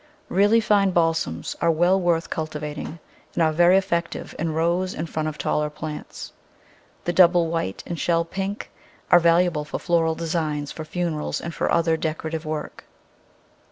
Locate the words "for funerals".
10.71-11.39